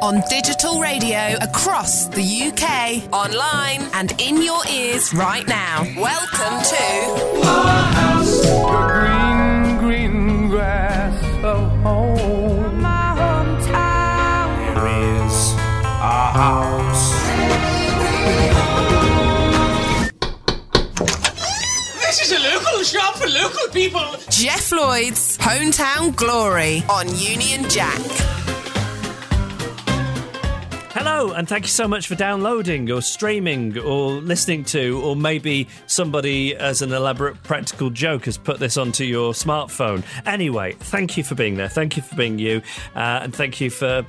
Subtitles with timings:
[0.00, 5.82] On digital radio across the UK, online, and in your ears right now.
[5.96, 12.80] Welcome to Our house, the green, green grass of home.
[12.80, 14.56] My hometown.
[14.76, 17.12] Here is our house.
[22.06, 24.14] This is a local shop for local people.
[24.30, 28.37] Jeff Lloyd's Hometown Glory on Union Jack.
[31.18, 36.54] And thank you so much for downloading or streaming or listening to, or maybe somebody,
[36.54, 40.04] as an elaborate practical joke, has put this onto your smartphone.
[40.26, 41.68] Anyway, thank you for being there.
[41.68, 42.62] Thank you for being you.
[42.94, 44.06] Uh, and thank you for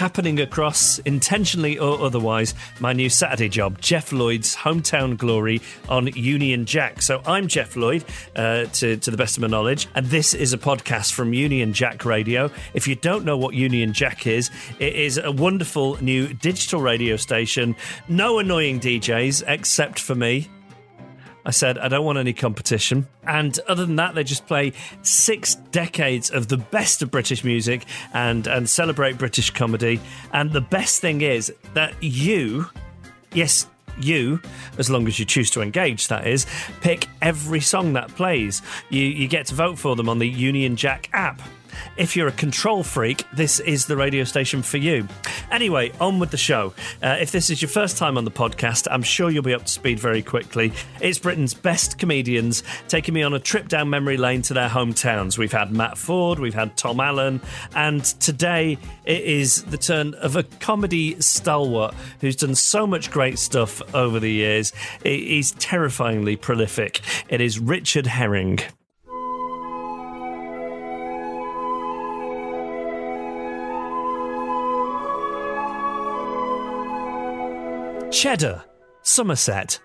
[0.00, 6.64] happening across, intentionally or otherwise, my new Saturday job, Jeff Lloyd's Hometown Glory on Union
[6.64, 7.02] Jack.
[7.02, 8.02] So I'm Jeff Lloyd,
[8.34, 11.74] uh, to, to the best of my knowledge, and this is a podcast from Union
[11.74, 12.50] Jack Radio.
[12.72, 17.16] If you don't know what Union Jack is, it is a wonderful new digital radio
[17.16, 17.76] station.
[18.08, 20.48] No annoying DJs except for me.
[21.44, 23.06] I said, I don't want any competition.
[23.26, 27.84] And other than that, they just play six decades of the best of British music
[28.12, 30.00] and, and celebrate British comedy.
[30.32, 32.66] And the best thing is that you,
[33.32, 33.66] yes,
[34.00, 34.40] you,
[34.78, 36.46] as long as you choose to engage, that is,
[36.80, 38.62] pick every song that plays.
[38.88, 41.40] You, you get to vote for them on the Union Jack app.
[41.96, 45.06] If you're a control freak, this is the radio station for you.
[45.50, 46.72] Anyway, on with the show.
[47.02, 49.64] Uh, if this is your first time on the podcast, I'm sure you'll be up
[49.64, 50.72] to speed very quickly.
[51.00, 55.38] It's Britain's best comedians taking me on a trip down memory lane to their hometowns.
[55.38, 57.40] We've had Matt Ford, we've had Tom Allen,
[57.74, 63.38] and today it is the turn of a comedy stalwart who's done so much great
[63.38, 64.72] stuff over the years.
[65.02, 67.00] He's terrifyingly prolific.
[67.28, 68.60] It is Richard Herring.
[78.10, 78.64] Cheddar,
[79.02, 79.78] Somerset,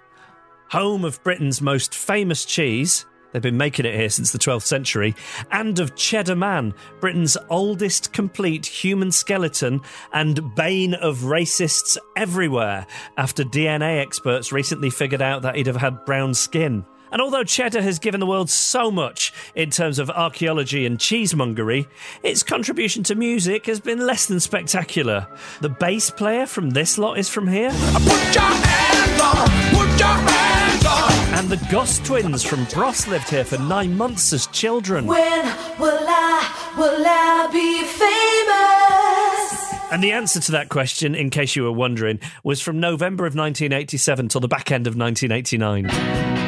[0.70, 3.06] home of Britain's most famous cheese.
[3.32, 5.14] They've been making it here since the 12th century.
[5.52, 9.82] And of Cheddar Man, Britain's oldest complete human skeleton
[10.12, 16.04] and bane of racists everywhere, after DNA experts recently figured out that he'd have had
[16.06, 16.84] brown skin.
[17.16, 21.88] And although Cheddar has given the world so much in terms of archaeology and cheesemongery,
[22.24, 25.26] its contribution to music has been less than spectacular.
[25.62, 27.70] The bass player from this lot is from here.
[27.70, 31.14] Put your hands on, put your hands on.
[31.40, 35.08] And the Goss twins from Bros lived here for nine months as children.
[35.08, 35.46] When
[35.80, 39.74] will I, will I be famous?
[39.90, 43.36] And the answer to that question, in case you were wondering, was from November of
[43.36, 46.45] 1987 till the back end of 1989.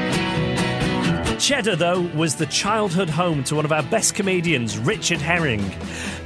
[1.48, 5.64] Cheddar, though, was the childhood home to one of our best comedians, Richard Herring.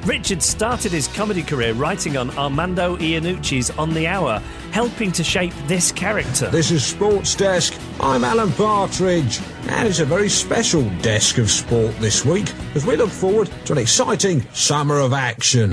[0.04, 5.54] Richard started his comedy career writing on Armando Iannucci's On the Hour, helping to shape
[5.68, 6.50] this character.
[6.50, 7.80] This is Sports Desk.
[8.00, 12.96] I'm Alan Partridge, and it's a very special desk of sport this week as we
[12.96, 15.72] look forward to an exciting summer of action.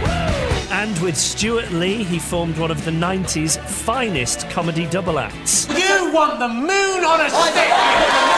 [0.70, 5.66] And with Stewart Lee, he formed one of the 90s finest comedy double acts.
[5.70, 8.28] You want the moon on a stick.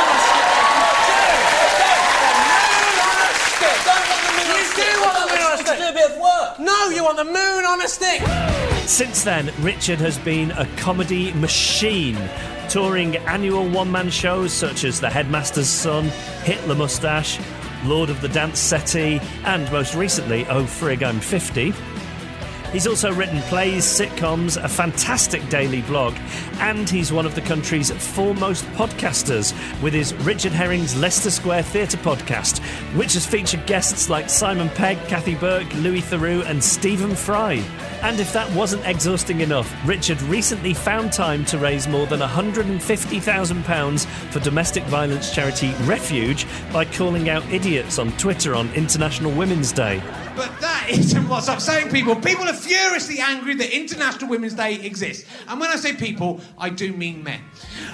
[4.60, 5.79] You do want the moon on a stick.
[5.90, 6.58] Do a bit of work.
[6.58, 8.22] No, you want the moon on a stick.
[8.86, 12.18] Since then, Richard has been a comedy machine,
[12.68, 16.04] touring annual one man shows such as The Headmaster's Son,
[16.44, 17.38] Hitler Mustache,
[17.84, 21.72] Lord of the Dance Settee, and most recently, Oh Frig, I'm 50.
[22.72, 26.14] He's also written plays, sitcoms, a fantastic daily blog,
[26.60, 31.96] and he's one of the country's foremost podcasters with his Richard Herring's Leicester Square Theatre
[31.96, 32.60] podcast,
[32.96, 37.54] which has featured guests like Simon Pegg, Kathy Burke, Louis Theroux, and Stephen Fry.
[38.02, 44.06] And if that wasn't exhausting enough, Richard recently found time to raise more than £150,000
[44.06, 50.00] for domestic violence charity Refuge by calling out idiots on Twitter on International Women's Day.
[50.36, 52.16] But that isn't what I'm saying, people.
[52.16, 55.28] People are furiously angry that International Women's Day exists.
[55.48, 57.40] And when I say people, I do mean men.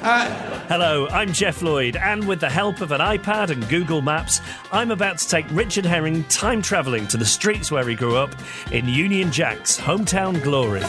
[0.02, 0.28] Uh,
[0.68, 4.40] Hello, I'm Jeff Lloyd, and with the help of an iPad and Google Maps,
[4.72, 8.34] I'm about to take Richard Herring time travelling to the streets where he grew up
[8.72, 10.82] in Union Jack's hometown glory.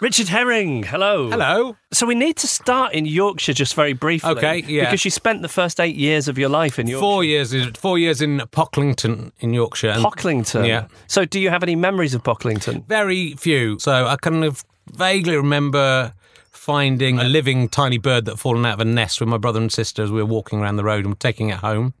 [0.00, 1.28] Richard Herring, hello.
[1.28, 1.76] Hello.
[1.92, 4.30] So we need to start in Yorkshire just very briefly.
[4.30, 4.84] Okay, yeah.
[4.84, 7.00] Because you spent the first eight years of your life in Yorkshire.
[7.00, 9.94] Four years, in- four years in Pocklington in Yorkshire.
[9.94, 10.68] Pocklington.
[10.68, 10.86] Yeah.
[11.08, 12.86] So do you have any memories of Pocklington?
[12.86, 13.78] Very few.
[13.80, 16.14] So I kind of vaguely remember
[16.52, 19.60] finding a living tiny bird that had fallen out of a nest with my brother
[19.60, 21.92] and sister as we were walking around the road and taking it home.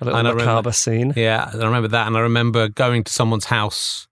[0.00, 1.12] A little And macabre remember- scene.
[1.16, 4.06] Yeah, I remember that, and I remember going to someone's house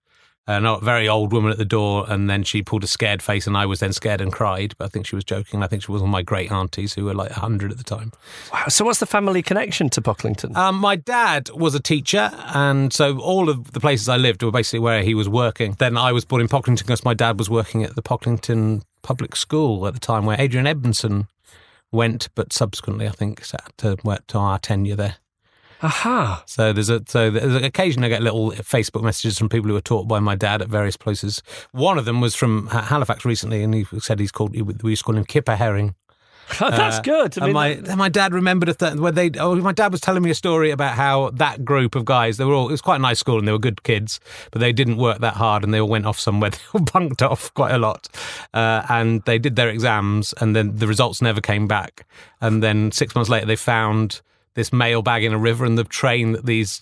[0.49, 3.45] an o- very old woman at the door, and then she pulled a scared face,
[3.45, 4.73] and I was then scared and cried.
[4.77, 5.61] But I think she was joking.
[5.61, 7.83] I think she was one of my great aunties who were like hundred at the
[7.83, 8.11] time.
[8.51, 8.65] Wow.
[8.67, 10.55] So what's the family connection to Pocklington?
[10.55, 14.51] Um, my dad was a teacher, and so all of the places I lived were
[14.51, 15.75] basically where he was working.
[15.77, 19.35] Then I was born in Pocklington because my dad was working at the Pocklington Public
[19.35, 21.27] School at the time, where Adrian Edmondson
[21.91, 23.97] went, but subsequently I think sat to,
[24.27, 25.15] to our tenure there.
[25.81, 26.43] Aha.
[26.45, 29.73] So there's a so there's an occasion I get little Facebook messages from people who
[29.73, 31.41] were taught by my dad at various places.
[31.71, 35.05] One of them was from Halifax recently, and he said he's called we used to
[35.05, 35.95] call him Kipper Herring.
[36.59, 37.37] That's Uh, good.
[37.39, 39.29] I and mean, my my dad remembered a th- where they.
[39.37, 42.37] Oh, my dad was telling me a story about how that group of guys.
[42.37, 42.67] They were all.
[42.67, 44.19] It was quite a nice school, and they were good kids,
[44.51, 46.49] but they didn't work that hard, and they all went off somewhere.
[46.53, 48.07] They all bunked off quite a lot,
[48.53, 52.07] uh, and they did their exams, and then the results never came back.
[52.41, 54.21] And then six months later, they found
[54.55, 56.81] this mail bag in a river, and the train that these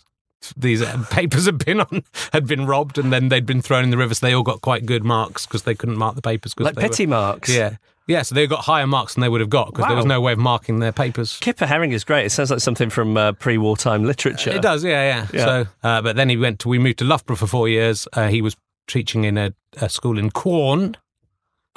[0.56, 3.98] these papers had been on had been robbed, and then they'd been thrown in the
[3.98, 4.14] river.
[4.14, 6.54] So they all got quite good marks because they couldn't mark the papers.
[6.58, 7.50] like they were- marks.
[7.50, 7.78] yeah.
[8.10, 10.22] Yeah, so they got higher marks than they would have got because there was no
[10.22, 11.38] way of marking their papers.
[11.42, 12.26] Kipper Herring is great.
[12.26, 14.52] It sounds like something from uh, pre-wartime literature.
[14.52, 15.28] It does, yeah, yeah.
[15.34, 15.46] Yeah.
[15.46, 18.08] So, uh, but then he went to, we moved to Loughborough for four years.
[18.14, 18.56] Uh, he was
[18.88, 20.94] teaching in a, a school in Quorn.
[20.94, 20.98] Corn.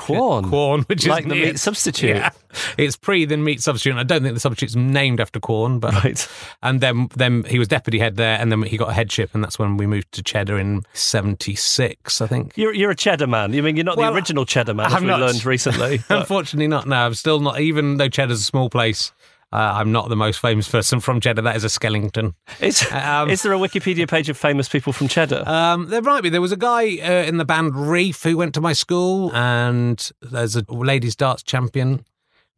[0.01, 2.17] Quorn, which like is the meat substitute.
[2.17, 2.31] Yeah.
[2.77, 3.91] It's pre then meat substitute.
[3.93, 6.29] and I don't think the substitute's named after Quorn, but Right.
[6.63, 9.43] and then then he was deputy head there, and then he got a headship, and
[9.45, 12.53] that's when we moved to Cheddar in '76, I think.
[12.57, 13.53] You're, you're a cheddar man.
[13.53, 15.21] You mean you're not Well, the original cheddar man, as I'm we not.
[15.21, 15.99] learned recently.
[16.09, 16.87] but- Unfortunately, not.
[16.87, 17.61] No, I'm still not.
[17.61, 19.13] Even though Cheddar's a small place,
[19.53, 21.43] uh, I'm not the most famous person from Cheddar.
[21.43, 22.35] That is a Skellington.
[22.61, 25.43] is, Um, is there a Wikipedia page of famous people from cheddar?
[25.49, 26.29] Um, there might be.
[26.31, 30.11] There was a guy uh, in the band Reef who went to my school, and
[30.23, 32.05] there's a ladies darts champion,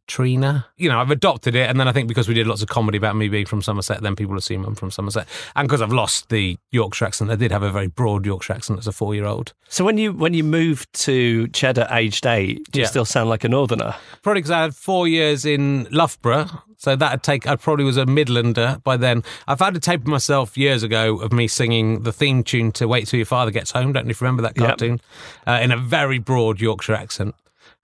[0.07, 0.65] Trina.
[0.77, 2.97] You know, I've adopted it, and then I think because we did lots of comedy
[2.97, 5.25] about me being from Somerset, then people assume I'm from Somerset,
[5.55, 8.79] and because I've lost the Yorkshire accent, I did have a very broad Yorkshire accent
[8.79, 9.53] as a four-year-old.
[9.69, 12.89] so when you when you moved to cheddar aged eight, do you Yeah.
[12.89, 13.95] still sound like a northerner?
[14.21, 16.49] Probably because I had four years in Loughborough,
[16.83, 17.47] so that'd take.
[17.47, 19.23] I probably was a Midlander by then.
[19.47, 22.89] I've had a tape of myself years ago of me singing the theme tune to
[22.89, 24.67] "Wait Till Your Father Gets Home." Don't know if you remember that Yep.
[24.67, 24.99] cartoon,
[25.47, 27.35] uh, in a very broad Yorkshire accent.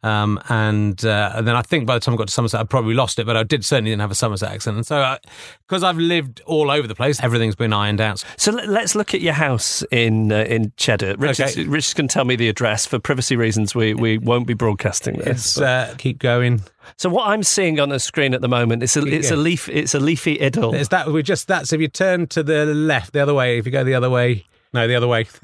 [0.02, 2.64] Um, and, uh, and then I think by the time I got to Somerset, I
[2.64, 4.78] probably lost it, but I did certainly didn't have a Somerset accent.
[4.78, 5.18] And so,
[5.68, 8.24] because I've lived all over the place, everything's been ironed out.
[8.38, 11.16] So let, us look at your house in uh, in cheddar.
[11.18, 11.94] Richard's, Okay.
[11.96, 13.76] Can tell me the address for privacy reasons.
[13.76, 15.58] We we won't be broadcasting this.
[15.58, 16.62] Uh, keep going.
[16.98, 19.68] So what I'm seeing on the screen at the moment it's a it's a leaf
[19.70, 20.74] it's a leafy idyll.
[20.74, 23.58] Is that we just that's if you turn to the left, the other way.
[23.58, 25.24] If you go the other way, no, the other way.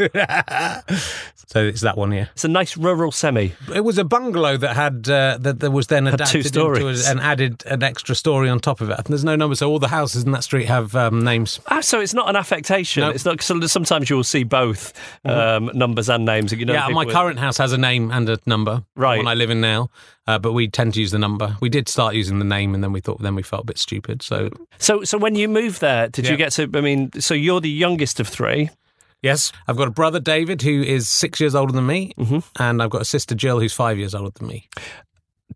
[1.47, 2.29] so it's that one here.
[2.33, 3.53] It's a nice rural semi.
[3.73, 6.99] It was a bungalow that had uh, that there was then adapted two stories.
[6.99, 8.97] into a, and added an extra story on top of it.
[8.97, 11.59] And there's no number, so all the houses in that street have um, names.
[11.67, 13.01] Ah, so it's not an affectation.
[13.01, 13.09] No.
[13.09, 13.41] It's not.
[13.41, 14.93] So sometimes you will see both
[15.25, 16.51] um, numbers and names.
[16.51, 18.83] You know, yeah, my with- current house has a name and a number.
[18.95, 19.15] Right.
[19.15, 19.89] the one I live in now.
[20.27, 21.55] Uh, but we tend to use the number.
[21.61, 23.77] We did start using the name, and then we thought then we felt a bit
[23.77, 24.23] stupid.
[24.23, 24.49] So
[24.79, 26.69] So so when you moved there, did you get to?
[26.73, 28.69] I mean, so you're the youngest of three.
[29.25, 32.39] Yes, I've got a brother David who is six years older than me, Mm-hmm.
[32.63, 34.69] and I've got a sister Jill who's five years older than me.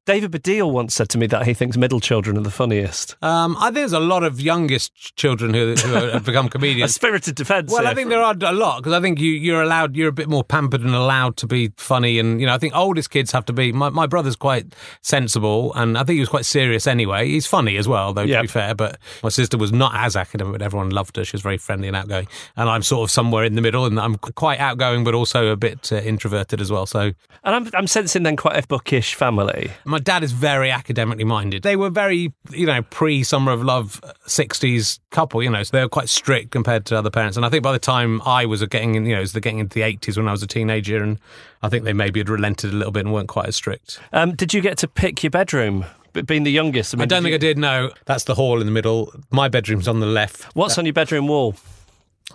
[0.06, 3.16] David Baddiel once said to me that he thinks middle children are the funniest.
[3.22, 6.92] Um, I think there's a lot of youngest children who, who have become comedians.
[6.92, 7.72] A spirited defence.
[7.72, 10.14] Well, I think there are a lot because I think you, you're allowed, you're a
[10.14, 12.20] bit more pampered and allowed to be funny.
[12.20, 13.72] And, you know, I think oldest kids have to be.
[13.72, 17.28] My, my brother's quite sensible and I think he was quite serious anyway.
[17.28, 18.38] He's funny as well, though, Yeah.
[18.38, 18.76] to be fair.
[18.76, 21.26] But my sister was not as academic, but everyone loved her.
[21.26, 22.28] She was very friendly and outgoing.
[22.56, 25.56] And I'm sort of somewhere in the middle and I'm quite outgoing, but also a
[25.58, 26.86] bit uh, introverted as well.
[26.86, 27.12] So
[27.44, 29.72] and I'm I'm sensing then quite a bookish family.
[29.90, 31.64] My dad is very academically minded.
[31.64, 35.84] They were very, you know, pre Summer of Love 60s couple, you know, so they
[35.84, 37.38] were quite strict compared to other parents.
[37.38, 39.60] And I think by the time I was getting in, you know, as they're getting
[39.60, 41.20] into the 80s when I was a teenager, and
[41.64, 44.00] I think they maybe had relented a little bit and weren't quite as strict.
[44.14, 45.86] Um, did you get to pick your bedroom?
[46.26, 47.92] Being the youngest, I, mean, I don't think I did, no.
[48.06, 49.14] That's the hall in the middle.
[49.30, 50.44] My bedroom's on the left.
[50.56, 51.56] What's on your bedroom wall?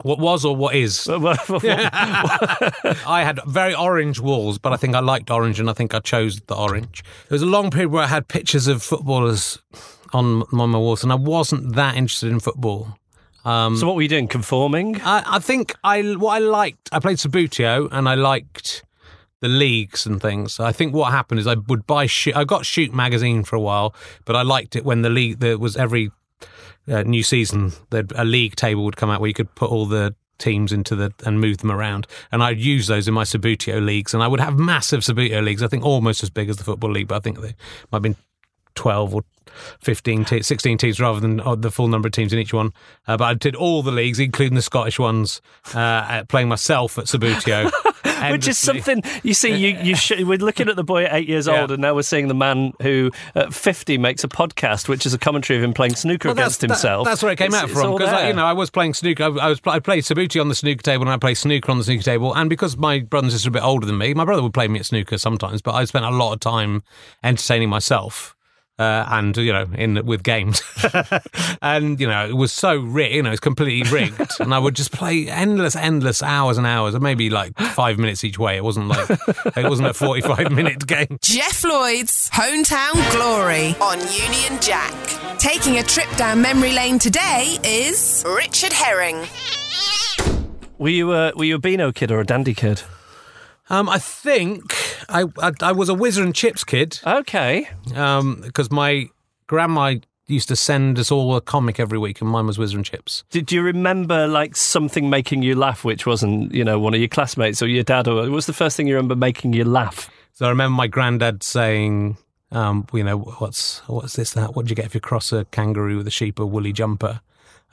[0.02, 1.08] What was or what is?
[1.08, 6.00] I had very orange walls, but I think I liked orange and I think I
[6.00, 7.04] chose the orange.
[7.28, 9.58] There was a long period where I had pictures of footballers
[10.12, 12.98] on, on my walls, and I wasn't that interested in football.
[13.44, 14.26] Um, so what were you doing?
[14.26, 15.00] Conforming?
[15.02, 16.88] I, I think I what I liked.
[16.92, 18.84] I played Subbuteo, and I liked
[19.40, 20.58] the leagues and things.
[20.58, 22.06] I think what happened is I would buy.
[22.06, 25.40] Shoot, I got Shoot magazine for a while, but I liked it when the league
[25.40, 26.10] there was every
[26.88, 27.72] uh, new season.
[27.92, 31.12] A league table would come out where you could put all the teams into the
[31.24, 34.40] and move them around, and I'd use those in my Subbuteo leagues, and I would
[34.40, 35.62] have massive Subbuteo leagues.
[35.62, 37.54] I think almost as big as the football league, but I think they
[37.90, 38.16] might have been
[38.74, 39.24] 12 or
[39.80, 42.72] 15 te- 16 teams rather than uh, the full number of teams in each one
[43.06, 45.40] uh, but I did all the leagues including the Scottish ones
[45.74, 47.70] uh, playing myself at Subbuteo
[48.32, 49.54] Which is something you see.
[49.54, 51.62] You you sh- we're looking at the boy at eight years Yeah.
[51.62, 55.14] old, and now we're seeing the man who at fifty makes a podcast, which is
[55.14, 57.04] a commentary of him playing snooker Well, against that- himself.
[57.06, 59.24] that's where it came It's- out from because you know I was playing snooker.
[59.24, 61.78] I, I was I played Subbuteo on the snooker table and I play snooker on
[61.78, 62.34] the snooker table.
[62.34, 64.54] And because my brother and sister are a bit older than me, my brother would
[64.54, 66.82] play me at snooker sometimes, but I spent a lot of time
[67.22, 68.33] entertaining myself.
[68.76, 70.60] Uh, and you know, in with games,
[71.62, 73.14] and you know, it was so rigged.
[73.14, 76.94] You know, it's completely rigged, and I would just play endless, endless hours and hours,
[76.94, 78.56] and maybe like five minutes each way.
[78.56, 79.08] It wasn't like
[79.56, 81.18] it wasn't a forty-five minute game.
[81.20, 85.38] Jeff Lloyd's Hometown Glory on Union Jack.
[85.38, 89.24] Taking a trip down memory lane today is Richard Herring.
[90.78, 92.82] Were you a were you a Beano kid or a Dandy kid?
[93.74, 94.72] Um, I think
[95.08, 97.00] I, I I was a Whizzer and Chips kid.
[97.04, 99.08] Okay, because my
[99.48, 102.86] grandma used to send us all a comic every week, and mine was Whizzer and
[102.86, 103.24] Chips.
[103.30, 107.08] Did you remember like something making you laugh, which wasn't you know one of your
[107.08, 110.08] classmates or your dad, or what was the first thing you remember making you laugh?
[110.34, 112.16] So I remember my granddad saying,
[112.52, 114.54] um, you know, what's what's this that?
[114.54, 117.22] What do you get if you cross a kangaroo with a sheep or woolly jumper?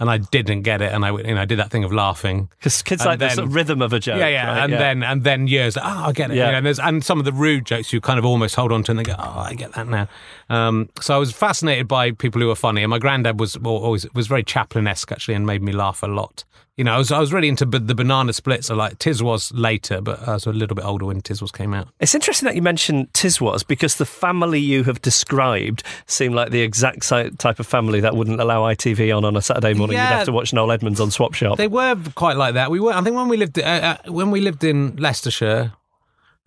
[0.02, 2.50] And I didn't get it, and I you know I did that thing of laughing.
[2.58, 4.18] Because kids And like the then- sort of rhythm of a joke.
[4.20, 4.64] Yeah, yeah, right?
[4.64, 5.78] and then and then years.
[5.78, 6.38] Oh, I get it.
[6.38, 6.48] Yeah.
[6.48, 8.72] You know, and there's and some of the rude jokes you kind of almost hold
[8.72, 10.08] on to, and they go, oh, I get that now.
[10.50, 14.12] Um, so I was fascinated by people who were funny, and my granddad was always
[14.14, 16.44] was very Chaplin-esque actually, and made me laugh a lot.
[16.82, 18.66] You know, I was I was really into b- the banana splits.
[18.66, 21.88] So like Tiswas later, but I was a little bit older when Tiswas came out.
[22.00, 26.62] It's interesting that you mentioned Tiswas because the family you have described seem like the
[26.62, 29.98] exact si- type of family that wouldn't allow ITV on on a Saturday morning.
[29.98, 31.56] You'd have to watch Noel Edmonds on Swap Shop.
[31.60, 32.72] They were quite like that.
[32.72, 32.94] We were.
[32.94, 35.74] I think when we lived uh, uh, when we lived in Leicestershire,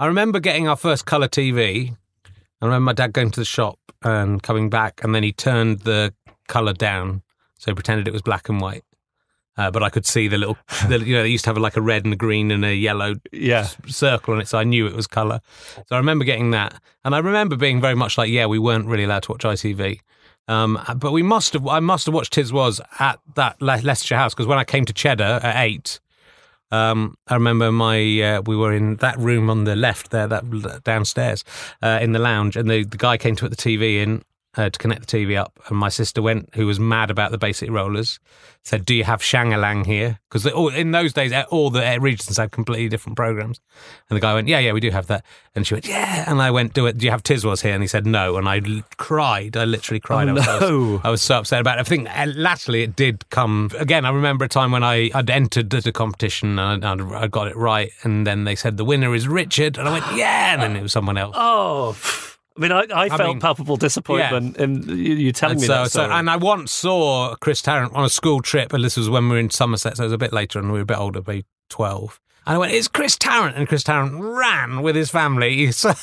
[0.01, 1.95] I remember getting our first colour TV.
[2.61, 5.83] I remember my dad going to the shop and coming back, and then he turned
[5.83, 6.13] the
[6.49, 7.23] colour down,
[7.57, 8.83] so he pretended it was black and white.
[9.57, 10.59] Uh, but I could see the little,
[10.89, 12.75] the, you know, they used to have like a red and a green and a
[12.75, 13.69] yellow Yeah.
[13.87, 15.41] circle on it, so I knew it was colour.
[15.77, 18.87] So I remember getting that, and I remember being very much like, yeah, we weren't
[18.87, 20.01] really allowed to watch ITV.
[20.49, 21.67] Um, but we must have.
[21.67, 24.93] I must have watched Tiswas at that Le- Leicestershire house because when I came to
[24.93, 26.01] Cheddar at eight,
[26.71, 30.83] um, I remember my uh, we were in that room on the left there, that
[30.85, 31.45] downstairs
[31.83, 34.23] uh, in the lounge, and the, the guy came to put the TV in
[34.57, 37.39] uh, to connect the TV up, and my sister went, who was mad about the
[37.39, 38.19] Bay City Rollers,
[38.63, 42.37] said, "Do you have Shangalang here?" Because in those days, uh, all the uh, regions
[42.37, 43.61] had completely different programs,
[44.09, 46.41] and the guy went, "Yeah, yeah, we do have that," and she went, "Yeah," and
[46.41, 46.99] I went, "Do it?
[46.99, 49.57] Do you have Tiswas here?" And he said, "No," and I l- cried.
[49.57, 50.29] I literally cried.
[50.29, 51.01] Oh, I, was, I, was.
[51.05, 51.81] I was so upset about it.
[51.81, 54.05] I think uh, latterly it did come again.
[54.05, 57.49] I remember a time when I I'd entered the, the competition and I'd, I got
[57.49, 60.63] it right, and then they said the winner is Richard, and I went, "Yeah," and
[60.63, 61.35] then it was someone else.
[61.39, 61.97] Oh,
[62.57, 65.91] I mean, I, I, felt mean, palpable disappointment in you, telling And me so, that.
[65.91, 69.25] so, and I once saw Chris Tarrant on a school trip, and this was when
[69.29, 70.99] we were in Somerset, so it was a bit later, and we were a bit
[70.99, 72.21] older, maybe twelve.
[72.47, 75.73] And I went, "It's Chris Tarrant," and Chris Tarrant ran with his family.
[75.73, 75.95] So-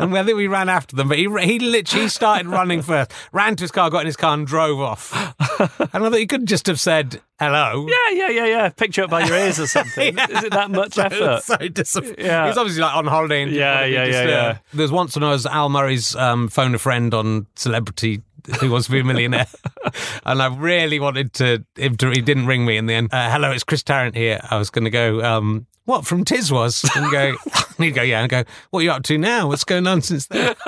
[0.00, 3.56] and I think we ran after them, but he he literally started running first, ran
[3.56, 5.34] to his car, got in his car, and drove off.
[5.58, 7.86] And I thought he could just have said hello.
[7.88, 8.68] yeah, yeah, yeah, yeah.
[8.70, 10.18] Picture it by your ears or something.
[10.18, 11.42] Is it that much so, effort?
[11.44, 12.18] So disappointed.
[12.18, 12.44] Yeah.
[12.44, 13.46] He was obviously like on holiday.
[13.46, 14.30] Yeah, yeah, yeah, disturbed.
[14.30, 14.58] yeah.
[14.72, 18.22] There was once when I was Al Murray's um, phone a friend on Celebrity
[18.60, 19.46] Who Wants to Be a Millionaire,
[20.26, 21.64] and I really wanted to.
[21.76, 23.12] Him to he didn't ring me in the end.
[23.12, 24.40] Uh, Hello, it's Chris Tarrant here.
[24.50, 25.22] I was going to go.
[25.22, 27.36] Um, what from Tiswas and go.
[27.82, 28.44] he'd go, yeah, and go.
[28.70, 29.48] What are you up to now?
[29.48, 30.54] What's going on since then?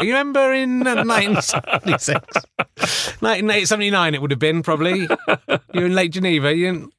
[0.00, 2.20] you remember in uh, 1976,
[3.20, 5.08] 1979, it would have been probably.
[5.72, 6.54] You're in Lake Geneva.
[6.54, 6.92] You.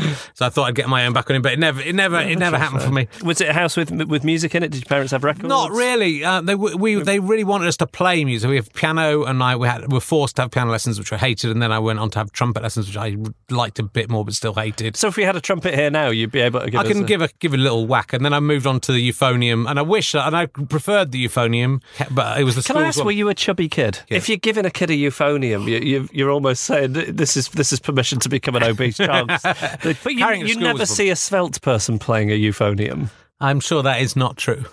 [0.00, 1.94] Didn't- So I thought I'd get my own back on him, but it never, it
[1.94, 3.08] never, it never happened for me.
[3.22, 4.70] Was it a house with with music in it?
[4.70, 5.48] Did your parents have records?
[5.48, 6.24] Not really.
[6.24, 8.48] Uh, they we they really wanted us to play music.
[8.48, 11.16] We have piano, and I we had were forced to have piano lessons, which I
[11.18, 13.16] hated, and then I went on to have trumpet lessons, which I
[13.50, 14.96] liked a bit more, but still hated.
[14.96, 16.88] So if we had a trumpet here now, you'd be able to give I us
[16.92, 19.08] can a- give a give a little whack, and then I moved on to the
[19.10, 22.76] euphonium, and I wish, that, and I preferred the euphonium, but it was the Can
[22.76, 23.06] I school's ask, one.
[23.06, 24.00] were you a chubby kid?
[24.08, 24.16] Yeah.
[24.18, 27.72] If you're giving a kid a euphonium, you, you, you're almost saying this is this
[27.72, 29.42] is permission to become an obese chance.
[30.02, 33.10] but you, you never see a svelte person playing a euphonium.
[33.40, 34.64] I'm sure that is not true.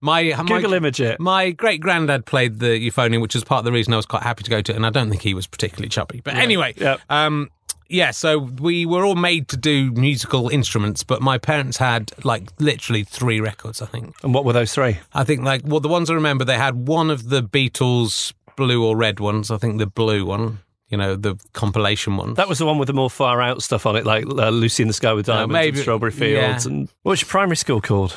[0.00, 1.18] My Google my, image it.
[1.18, 4.22] My great granddad played the euphonium, which is part of the reason I was quite
[4.22, 6.20] happy to go to it, and I don't think he was particularly chubby.
[6.22, 6.98] But anyway, yeah.
[7.08, 7.50] um,
[7.88, 8.10] yeah.
[8.10, 13.04] So we were all made to do musical instruments, but my parents had like literally
[13.04, 13.82] three records.
[13.82, 14.14] I think.
[14.22, 14.98] And what were those three?
[15.14, 18.84] I think like well, the ones I remember, they had one of the Beatles blue
[18.84, 19.50] or red ones.
[19.50, 20.60] I think the blue one.
[20.88, 22.34] You know the compilation one.
[22.34, 24.82] That was the one with the more far out stuff on it, like uh, Lucy
[24.82, 26.64] in the Sky with Diamonds maybe- and Strawberry Fields.
[26.66, 26.72] yeah.
[26.72, 28.16] And what's your primary school called?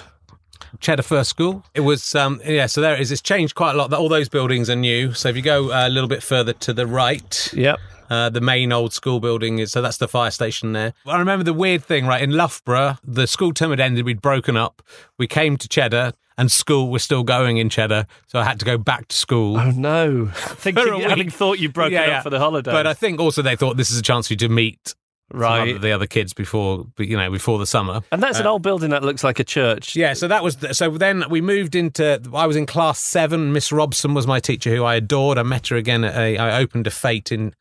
[0.79, 1.65] Cheddar First School.
[1.73, 3.11] It was, um, yeah, so there it is.
[3.11, 3.91] It's changed quite a lot.
[3.93, 5.11] All those buildings are new.
[5.13, 7.79] So if you go uh, a little bit further to the right, Yep.
[8.09, 10.93] Uh, the main old school building is so that's the fire station there.
[11.05, 12.21] I remember the weird thing, right?
[12.21, 14.03] In Loughborough, the school term had ended.
[14.05, 14.81] We'd broken up.
[15.17, 18.65] We came to Cheddar, and school was still going in Cheddar, so I had to
[18.65, 19.57] go back to school.
[19.57, 20.25] Oh no!
[20.33, 22.21] Thinking, having thought you broke Yeah, it yeah.
[22.21, 24.37] for the holiday, But I think also they thought this is a chance for you
[24.37, 25.69] to meet some Right.
[25.69, 28.01] other- the other kids before, you know, before the summer.
[28.11, 29.95] and that's an old building that looks like a church.
[29.95, 30.89] Yeah, so that was so.
[30.97, 32.19] Then we moved into.
[32.33, 33.53] I was in class seven.
[33.53, 35.37] Miss Robson was my teacher, who I adored.
[35.37, 36.03] I met her again.
[36.03, 37.53] At a, I opened a fate in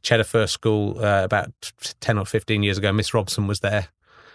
[0.00, 1.50] Cheddar First School uh, about
[2.00, 2.92] ten or fifteen years ago.
[2.94, 3.88] Miss Robson was there.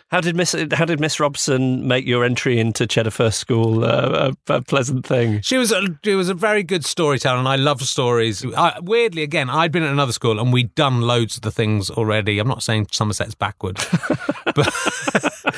[0.09, 4.31] How did Miss How did Miss Robson make your entry into Cheddar First School uh,
[4.47, 5.41] a, a pleasant thing?
[5.41, 8.45] She was a, she was a very good storyteller, and I love stories.
[8.55, 11.89] I, weirdly, again, I'd been at another school, and we'd done loads of the things
[11.89, 12.37] already.
[12.37, 13.75] I'm not saying Somerset's backward,
[14.45, 14.73] but,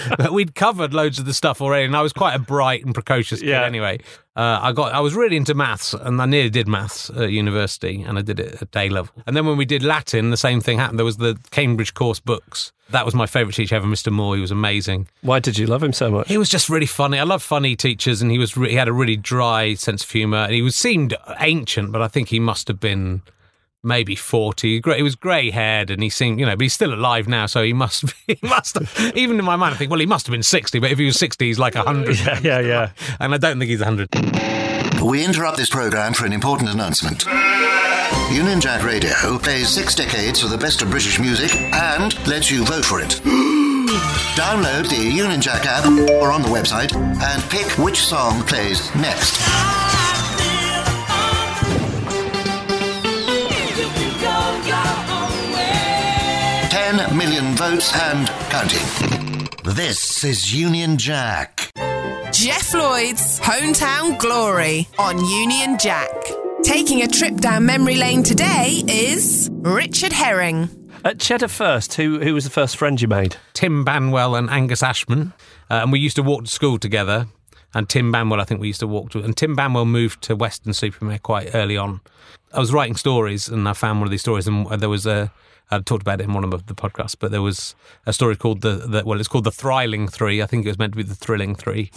[0.17, 1.85] but we'd covered loads of the stuff already.
[1.85, 3.63] And I was quite a bright and precocious kid Yeah.
[3.65, 3.99] anyway.
[4.37, 8.01] Uh, I got I was really into maths, and I nearly did maths at university,
[8.01, 9.13] and I did it at day level.
[9.25, 10.99] And then when we did Latin, the same thing happened.
[10.99, 12.73] There was the Cambridge course books.
[12.89, 14.11] That was my favourite teacher ever, Mr.
[14.11, 14.35] Moore.
[14.35, 15.07] He was amazing.
[15.21, 16.27] Why did you love him so much?
[16.27, 17.17] He was just really funny.
[17.17, 20.09] I love funny teachers, and he was re- he had a really dry sense of
[20.11, 20.39] humour.
[20.39, 23.21] And he was seemed ancient, but I think he must have been
[23.85, 24.81] maybe forty.
[24.81, 27.63] He was grey haired, and he seemed you know, but he's still alive now, so
[27.63, 30.25] he must be, he must have, even in my mind I think well he must
[30.27, 30.79] have been sixty.
[30.79, 32.19] But if he was sixty, he's like hundred.
[32.19, 32.89] Yeah, yeah, yeah.
[33.19, 34.09] And I don't think he's hundred.
[35.01, 37.25] We interrupt this program for an important announcement.
[38.31, 42.63] Union Jack Radio plays six decades of the best of British music and lets you
[42.65, 43.09] vote for it.
[44.35, 49.39] Download the Union Jack app or on the website and pick which song plays next.
[56.85, 59.49] Ten million votes and counting.
[59.63, 61.71] This is Union Jack.
[62.31, 66.11] Jeff Lloyd's Hometown Glory on Union Jack.
[66.61, 70.69] Taking a trip down memory lane today is Richard Herring.
[71.03, 73.37] At Cheddar First, who who was the first friend you made?
[73.53, 75.33] Tim Banwell and Angus Ashman,
[75.71, 77.25] uh, and we used to walk to school together.
[77.73, 79.23] And Tim Banwell, I think we used to walk to.
[79.23, 82.01] And Tim Banwell moved to Weston-super-Mare quite early on.
[82.53, 85.31] I was writing stories, and I found one of these stories, and there was a.
[85.71, 87.75] I talked about it in one of the podcasts, but there was
[88.05, 90.41] a story called the, the well, it's called the Thrilling Three.
[90.41, 91.91] I think it was meant to be the Thrilling Three,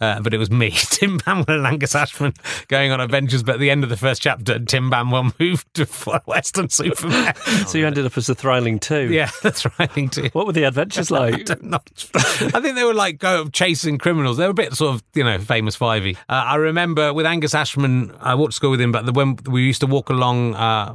[0.00, 2.34] uh, but it was me, Tim Banwell, and Angus Ashman
[2.68, 3.42] going on adventures.
[3.42, 7.34] But at the end of the first chapter, Tim Banwell moved to Weston-super-Mare.
[7.66, 9.12] So you ended up as the Thrilling Two.
[9.12, 10.28] yeah, that's Thrilling Two.
[10.32, 11.62] What were the adventures like?
[11.62, 14.36] Not, I think they were like go chasing criminals.
[14.36, 16.16] They were a bit sort of you know famous fivey.
[16.28, 19.36] Uh, I remember with Angus Ashman, I walked to school with him, but the, when
[19.46, 20.94] we used to walk along uh,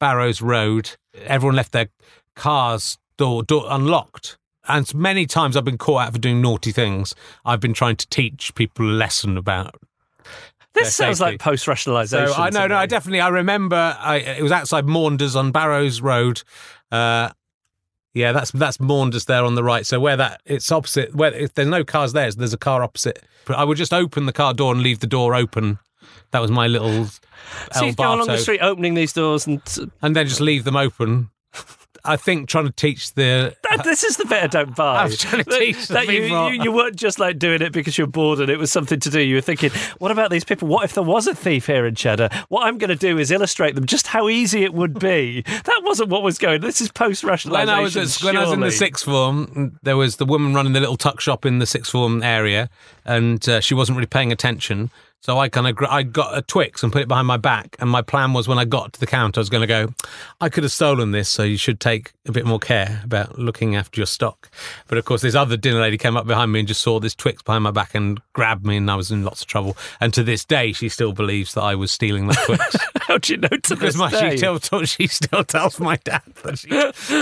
[0.00, 1.88] Barrows Road, everyone left their
[2.34, 4.36] cars door, door unlocked.
[4.68, 7.14] And many times I've been caught out for doing naughty things.
[7.44, 9.74] I've been trying to teach people a lesson about
[10.74, 11.32] This sounds safety.
[11.32, 12.28] like post rationalisation.
[12.34, 13.96] so I know, no, I definitely, I remember.
[13.98, 16.42] I, it was outside Maunders on Barrows Road.
[16.92, 17.30] Uh,
[18.14, 19.86] yeah, that's that's Maunders there on the right.
[19.86, 21.14] So where that it's opposite.
[21.14, 23.22] Where if there's no cars there, there's a car opposite.
[23.46, 25.78] But I would just open the car door and leave the door open.
[26.32, 27.06] That was my little.
[27.72, 29.60] So you go along the street opening these doors, and
[30.02, 31.30] and then just leave them open.
[32.04, 35.02] I think trying to teach the That- this is the bit I don't buy.
[35.02, 37.60] I was trying to That- teach the that you, you, you weren't just like doing
[37.60, 39.20] it because you're bored and it was something to do.
[39.20, 40.68] You were thinking, what about these people?
[40.68, 42.30] What if there was a thief here in Cheddar?
[42.48, 45.44] What I'm going to do is illustrate them just how easy it would be.
[45.70, 46.60] That wasn't what was going.
[46.62, 47.50] This is post rationalisation.
[47.50, 50.54] When I was at, when I was in the sixth form, there was the woman
[50.54, 52.70] running the little tuck shop in the sixth form area,
[53.04, 54.90] and uh, she wasn't really paying attention.
[55.22, 57.76] So I kind of gr- I got a Twix and put it behind my back,
[57.78, 59.92] and my plan was when I got to the counter, I was going to go,
[60.40, 63.76] I could have stolen this, so you should take a bit more care about looking
[63.76, 64.50] after your stock.
[64.88, 67.14] But of course, this other dinner lady came up behind me and just saw this
[67.14, 69.76] Twix behind my back and grabbed me, and I was in lots of trouble.
[70.00, 72.76] And to this day, she still believes that I was stealing that Twix.
[73.02, 76.22] How do you know to Because my, she still talks, she still tells my dad
[76.44, 76.68] that she,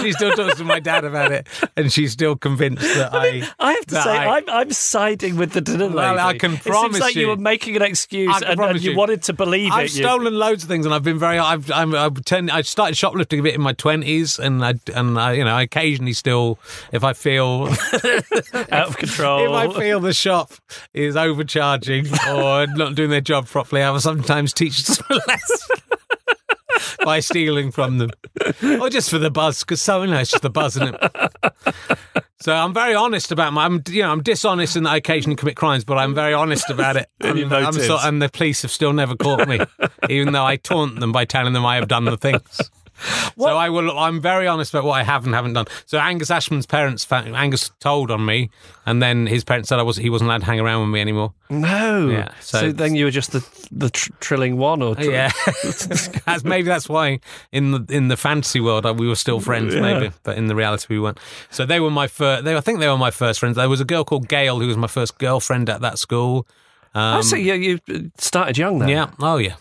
[0.03, 3.43] she still talks to my dad about it, and she's still convinced that I.
[3.59, 5.97] I have to say, I- I'm, I'm siding with the dinner lady.
[5.97, 8.61] Well, I can promise it seems like you, you- were making an excuse I and,
[8.61, 8.96] and you, you.
[8.96, 9.94] wanted to believe I've it.
[9.96, 11.38] You- stolen loads of things, and I've been very.
[11.38, 15.18] I've I'm, I've tend, I started shoplifting a bit in my twenties, and I and
[15.18, 16.59] I, you know I occasionally still,
[16.92, 17.68] if I feel
[18.70, 19.44] out of control.
[19.44, 20.53] if I feel the shop
[20.94, 25.77] is overcharging or not doing their job properly, I will sometimes teach them a lesson.
[27.05, 28.11] By stealing from them,
[28.81, 31.12] or just for the buzz, because so you know it's just the buzz, isn't it?
[32.41, 33.64] So I'm very honest about my.
[33.64, 36.97] I'm you know I'm dishonest and I occasionally commit crimes, but I'm very honest about
[36.97, 37.09] it.
[37.21, 39.59] In I'm- I'm so- and the police have still never caught me,
[40.09, 42.71] even though I taunt them by telling them I have done the things.
[43.39, 43.97] So I will.
[43.99, 45.67] I'm very honest about what I have and haven't done.
[45.87, 48.51] So Angus Ashman's parents, Angus told on me,
[48.87, 51.01] and then his parents said I was he wasn't allowed to hang around with me
[51.01, 51.33] anymore.
[51.51, 52.09] No.
[52.11, 55.31] Yeah, So, so- then you were just the the tr- trilling one, or tr- Yeah,
[56.27, 57.21] that's, maybe that's why
[57.53, 60.55] in the in the fantasy world uh, we were still friends, maybe, but in the
[60.57, 61.19] reality we weren't.
[61.51, 62.45] So they were my first.
[62.45, 63.57] They, I think they were my first friends.
[63.57, 66.47] There was a girl called Gail who was my first girlfriend at that school.
[66.95, 68.89] Um, oh, so you, you started young then.
[68.89, 69.11] yeah.
[69.21, 69.55] Oh yeah.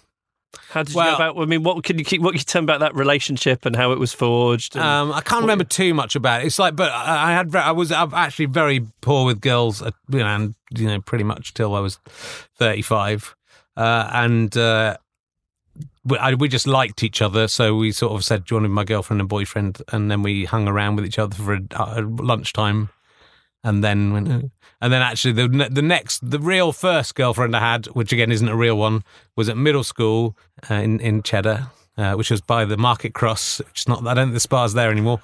[0.69, 1.41] How did you Well- go about?
[1.41, 2.21] I mean, what can you keep?
[2.21, 4.77] What can you tell me about that relationship and how it was forged?
[4.77, 6.47] Um, I can't remember too much about it.
[6.47, 10.19] It's like, but I had, I was I'm actually very poor with girls, uh, you
[10.19, 11.99] know, and you know, pretty much till I was
[12.55, 13.36] 35,
[13.75, 14.97] uh, and uh,
[16.05, 17.47] we, I, we just liked each other.
[17.47, 20.10] So we sort of said, "Do you want to be my girlfriend and boyfriend?" And
[20.10, 22.89] then we hung around with each other for a, a lunchtime,
[23.63, 24.41] and then went, uh,
[24.81, 28.47] and then actually the the next the real first girlfriend I had, which again isn't
[28.47, 29.03] a real one,
[29.35, 30.35] was at middle school
[30.69, 33.59] uh, in in Cheddar, uh, which was by the Market Cross.
[33.59, 35.19] Which is not I don't think the spa's there anymore.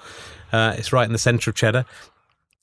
[0.52, 1.86] Uh, it's right in the centre of Cheddar.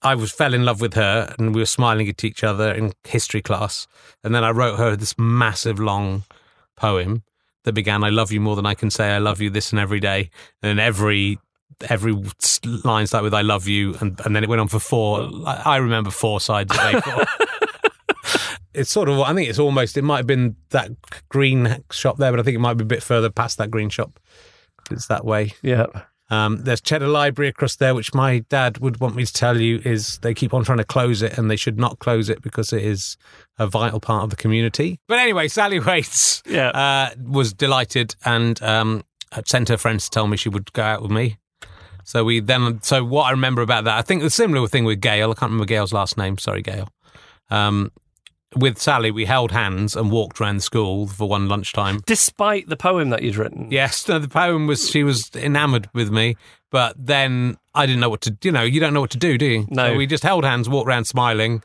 [0.02, 2.92] I was fell in love with her, and we were smiling at each other in
[3.04, 3.86] history class.
[4.24, 6.24] And then I wrote her this massive long
[6.76, 7.22] poem
[7.64, 9.10] that began, "I love you more than I can say.
[9.10, 10.30] I love you this and every day."
[10.62, 11.38] And every
[11.88, 12.14] every
[12.84, 15.28] line started with "I love you," and, and then it went on for four.
[15.46, 17.26] I, I remember four sides of A4.
[18.74, 19.20] it's sort of.
[19.20, 19.96] I think it's almost.
[19.96, 20.90] It might have been that
[21.28, 23.88] green shop there, but I think it might be a bit further past that green
[23.90, 24.18] shop.
[24.90, 25.52] It's that way.
[25.62, 25.86] yeah.
[26.32, 29.80] Um, there's Cheddar Library across there, which my dad would want me to tell you
[29.84, 32.72] is they keep on trying to close it, and they should not close it because
[32.72, 33.16] it is
[33.58, 35.00] a vital part of the community.
[35.08, 36.68] But anyway, Sally Waits Yeah.
[36.68, 39.02] uh, was delighted and um,
[39.44, 41.38] sent her friends to tell me she would go out with me.
[42.10, 45.00] So we then, so what I remember about that, I think the similar thing with
[45.00, 45.30] Gail.
[45.30, 46.38] I can't remember Gail's last name.
[46.38, 46.88] Sorry, Gail.
[47.50, 47.92] Um,
[48.56, 52.00] with Sally, we held hands and walked around the school for one lunchtime.
[52.06, 53.68] Despite the poem that you'd written.
[53.70, 56.34] Yes, no, the poem was she was enamoured with me,
[56.72, 58.36] but then I didn't know what to.
[58.42, 59.66] You know, you don't know what to do, do you?
[59.70, 59.92] No.
[59.92, 61.62] So we just held hands, walked around smiling,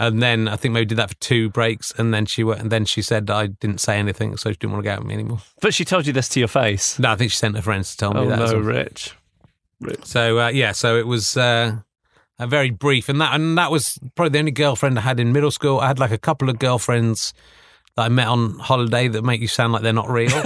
[0.00, 2.72] and then I think maybe did that for two breaks, and then she went, and
[2.72, 5.06] then she said I didn't say anything, so she didn't want to go out with
[5.06, 5.38] me anymore.
[5.60, 6.98] But she told you this to your face.
[6.98, 8.38] No, I think she sent her friends to tell me Oh that.
[8.40, 8.62] no, well.
[10.04, 11.76] So uh, yeah, so it was uh,
[12.38, 15.32] a very brief, and that and that was probably the only girlfriend I had in
[15.32, 15.80] middle school.
[15.80, 17.32] I had like a couple of girlfriends
[17.96, 20.30] that I met on holiday that make you sound like they're not real.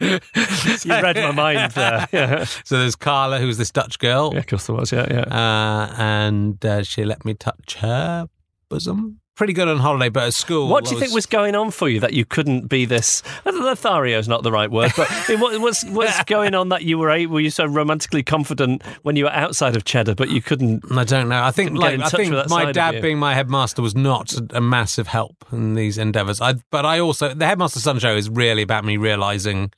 [0.00, 2.08] You read my mind there.
[2.12, 2.44] Yeah.
[2.64, 4.90] so there's Carla, who's this Dutch girl, Yeah, of course there was.
[4.92, 5.20] Yeah, yeah.
[5.30, 8.28] uh, and uh, she let me touch her
[8.68, 9.19] bosom.
[9.40, 11.88] Pretty good on holiday, but at school, What do you think was going on for
[11.88, 13.22] you that you couldn't be this?
[13.46, 15.08] Lothario's not the right word, but
[15.40, 19.16] what, what's what's going on that you were able, were you so romantically confident when
[19.16, 20.84] you were outside of Cheddar, but you couldn't?
[20.92, 21.42] I don't know.
[21.42, 24.34] I think like I think with that side my dad being my headmaster was not
[24.52, 26.42] a, massive help in these endeavours.
[26.42, 29.72] I but I also the headmaster son show is really about me realizing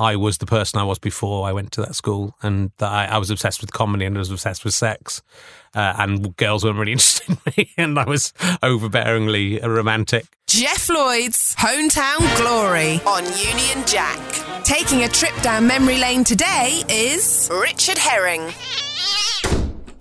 [0.00, 3.04] I was the person I was before I went to that school, and that I,
[3.04, 5.20] I was obsessed with comedy and I was obsessed with sex,
[5.74, 8.32] uh, and girls weren't really interested in me, and I was
[8.62, 10.24] overbearingly romantic.
[10.46, 14.64] Jeff Lloyd's Hometown Glory on Union Jack.
[14.64, 18.52] Taking a trip down memory lane today is Richard Herring.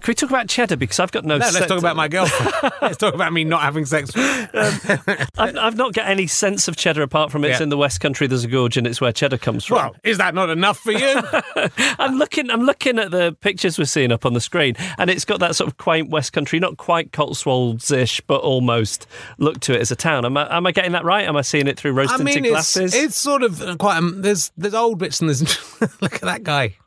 [0.09, 0.75] Can we talk about Cheddar?
[0.75, 1.37] Because I've got no.
[1.37, 2.73] No, let's talk about my girlfriend.
[2.81, 4.09] let's talk about me not having sex.
[4.15, 7.63] I've, I've not got any sense of Cheddar apart from it's Yeah.
[7.65, 8.25] in the West Country.
[8.25, 9.75] There's a gorge, and it's where Cheddar comes from.
[9.75, 11.21] Well, is that not enough for you?
[11.99, 12.49] I'm looking.
[12.49, 15.55] I'm looking at the pictures we're seeing up on the screen, and it's got that
[15.55, 19.05] sort of quaint West Country, not quite Cotswolds-ish, but almost
[19.37, 20.25] look to it as a town.
[20.25, 21.27] Am I, am I getting that right?
[21.27, 22.95] Am I seeing it through rose-tinted mean, it's, glasses?
[22.95, 23.97] it's sort of quite.
[23.97, 25.43] Um, there's there's old bits and there's
[26.01, 26.77] look at that guy.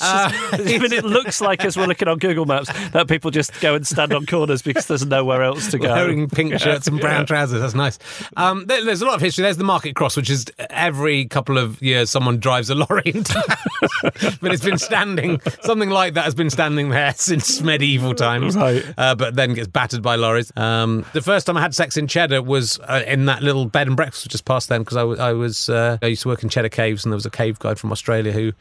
[0.00, 3.58] Uh, I mean, it looks like as we're looking on Google Maps that people just
[3.60, 5.92] go and stand on corners because there's nowhere else to go.
[5.92, 7.26] wearing pink shirts and brown Yeah.
[7.26, 7.60] trousers.
[7.60, 7.98] That's nice.
[8.36, 9.42] Um, there- there's a lot of history.
[9.42, 13.34] There's the Market Cross, which is every couple of years someone drives a lorry into
[14.40, 18.56] but it's been standing, something like that has been standing there since medieval times.
[18.56, 18.84] Right.
[18.96, 20.52] Uh, but then gets battered by lorries.
[20.56, 23.86] Um, the first time I had sex in Cheddar was uh, in that little bed
[23.86, 26.42] and breakfast just past then because I, w- I was uh, I used to work
[26.42, 28.52] in Cheddar Caves and there was a cave guide from Australia who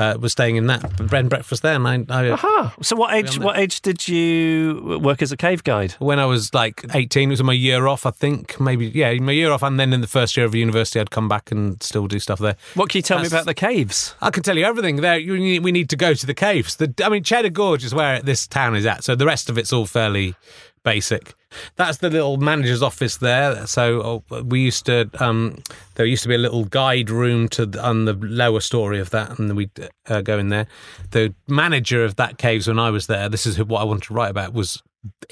[0.00, 1.74] uh, was staying in that bed and breakfast there.
[1.74, 3.38] And I, I Ah, so what age?
[3.38, 5.92] What age did you work as a cave guide?
[5.98, 8.58] when I was like 18, it was my year off, I think.
[8.58, 9.62] Maybe, yeah, my year off.
[9.62, 12.38] And then in the first year of university, I'd come back and still do stuff
[12.38, 12.56] there.
[12.74, 14.14] What can you tell me about the caves?
[14.20, 14.96] I can tell you everything.
[14.96, 16.76] There, you we need to go to the caves.
[16.76, 19.04] The, I mean, Cheddar Gorge is where this town is at.
[19.04, 20.34] So the rest of it's all fairly
[20.82, 21.34] basic.
[21.76, 23.66] That's the little manager's office there.
[23.66, 25.58] So oh, we used to, um,
[25.96, 29.10] there used to be a little guide room to the, on the lower story of
[29.10, 29.70] that, and we'd
[30.08, 30.66] uh, go in there.
[31.10, 34.14] The manager of that caves when I was there, this is what I wanted to
[34.14, 34.82] write about, was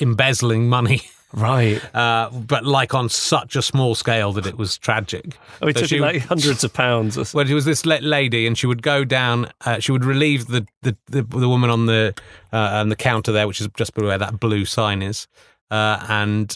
[0.01, 1.03] embezzling money.
[1.31, 1.79] Right.
[1.95, 5.37] uh, but like on such a small scale that it was tragic.
[5.61, 7.19] Oh, it So took she- like hundreds of pounds.
[7.19, 7.37] Or something.
[7.37, 9.51] well, she was this lady, and she would go down.
[9.67, 12.15] Uh, she would relieve the, the, the, the woman on the
[12.51, 15.29] uh, on the counter there, which is just below where that blue sign is,
[15.71, 16.55] uh, and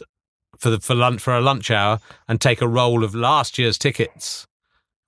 [0.56, 3.78] for the for lunch for a lunch hour, and take a roll of last year's
[3.78, 4.46] tickets,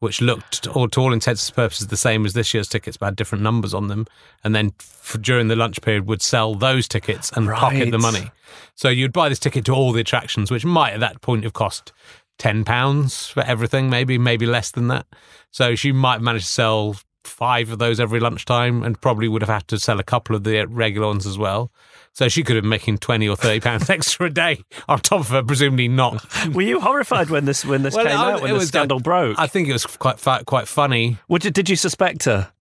[0.01, 3.07] which looked all, to all intents and purposes the same as this year's tickets, but
[3.07, 4.07] had different numbers on them,
[4.43, 8.31] and then f- during the lunch period would sell those tickets and pocket the money.
[8.75, 11.53] So you'd buy this ticket to all the attractions, which might at that point have
[11.53, 11.93] cost
[12.39, 15.07] ten pounds for everything, maybe maybe less than that.
[15.51, 19.49] So she might manage to sell five of those every lunchtime, and probably would have
[19.49, 21.71] had to sell a couple of the regular ones as well.
[22.13, 25.21] So she could have been making twenty or thirty pounds extra a day on top
[25.21, 26.25] of her, presumably not.
[26.55, 29.01] Were you horrified when this when this Well, came I- out when the scandal uh,
[29.01, 29.39] broke?
[29.39, 31.19] I think it was quite quite funny.
[31.29, 32.53] You, did you suspect her?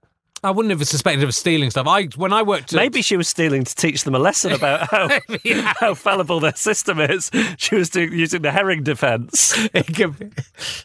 [0.45, 1.88] I wouldn't have suspected of stealing stuff.
[1.88, 4.89] I when I worked at, Maybe she was stealing to teach them a lesson about
[4.91, 5.08] how
[5.80, 7.32] how fallible their system is.
[7.58, 9.54] She was doing, using the herring defence.
[9.73, 10.32] It could be-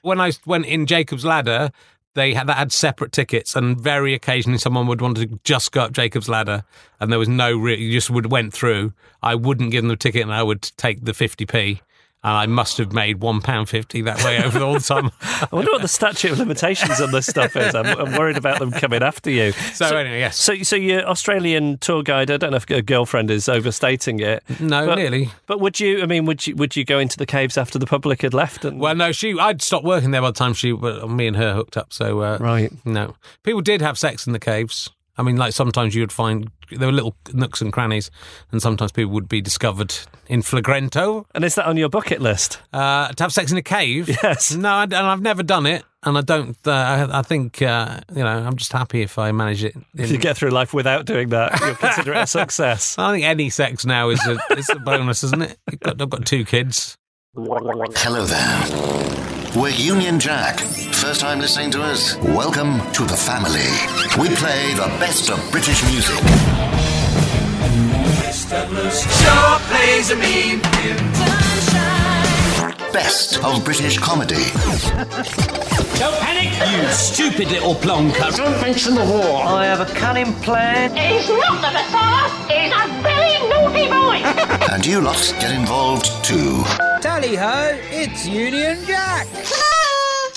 [0.03, 1.71] when I went in Jacob's Ladder,
[2.19, 5.93] they had had separate tickets, and very occasionally someone would want to just go up
[5.93, 6.65] Jacob's Ladder,
[7.01, 8.93] and there was no re- you just would went through.
[9.23, 11.81] I wouldn't give them the ticket, and I would take the fifty p.
[12.25, 15.11] And I must have made one pound fifty that way over all the time.
[15.23, 17.75] I wonder what the statute of limitations on this stuff is.
[17.77, 19.53] I'm, I'm worried about them coming after you.
[19.53, 20.37] So, anyway, yes.
[20.37, 22.31] So, so your Australian tour guide.
[22.31, 24.43] I don't know if a girlfriend is overstating it.
[24.59, 25.31] No, but, nearly.
[25.47, 26.03] But would you?
[26.03, 26.57] I mean, would you?
[26.57, 28.65] Would you go into the caves after the public had left?
[28.65, 29.39] And Well, no, she.
[29.39, 31.93] I'd stopped working there by the time she, me and her hooked up.
[31.93, 32.73] So, uh, Right.
[32.85, 34.91] No, people did have sex in the caves.
[35.19, 38.11] I mean, like sometimes you would find there were little nooks and crannies,
[38.53, 39.95] and sometimes people would be discovered
[40.29, 41.25] in flagrante.
[41.35, 42.61] and is that on your bucket list?
[42.73, 44.09] Uh, to have sex in a cave?
[44.23, 44.55] Yes.
[44.55, 46.57] No, I, and I've never done it, and I don't.
[46.67, 49.75] Uh, I, I think uh, you know, I'm just happy if I manage it.
[49.97, 52.97] If you get through life without doing that, you'll consider it a success.
[52.99, 55.59] I think any sex now is a, it's a bonus, isn't it?
[55.71, 56.97] You've got, I've got two kids.
[57.35, 59.61] Hello there.
[59.61, 60.61] We're Union Jack.
[61.09, 62.17] First time listening to us?
[62.17, 63.65] Welcome to the family.
[64.21, 66.19] We play the best of British music,
[69.25, 70.61] Sure plays a mean
[72.93, 74.51] best of British comedy,
[75.99, 78.37] Don't panic, you stupid little plonker.
[78.37, 79.45] Don't mention the war.
[79.47, 80.95] I have a cunning plan.
[80.95, 82.29] He's not the Messiah.
[82.53, 84.21] He's a very naughty boy.
[84.75, 86.65] and you lot get involved too.
[87.01, 89.27] Tally ho, it's Union Jack.